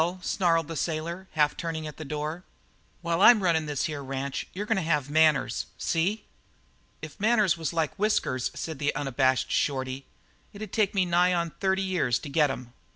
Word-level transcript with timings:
snarled 0.23 0.67
the 0.67 0.75
sailor, 0.75 1.27
half 1.33 1.55
turning 1.55 1.85
at 1.85 1.97
the 1.97 2.03
door. 2.03 2.43
"While 3.03 3.21
I'm 3.21 3.43
runnin' 3.43 3.67
this 3.67 3.83
here 3.83 4.03
ranch 4.03 4.47
you're 4.51 4.65
goin' 4.65 4.77
to 4.77 4.81
have 4.81 5.11
manners, 5.11 5.67
see?" 5.77 6.23
"If 7.03 7.19
manners 7.19 7.55
was 7.55 7.71
like 7.71 7.91
your 7.91 7.95
whiskers," 7.97 8.49
said 8.55 8.79
the 8.79 8.95
unabashed 8.95 9.51
Shorty, 9.51 10.07
"it'd 10.53 10.73
take 10.73 10.95
me 10.95 11.05
nigh 11.05 11.35
onto 11.35 11.53
thirty 11.59 11.83
years 11.83 12.17
to 12.17 12.29
get 12.29 12.49
'em." 12.49 12.73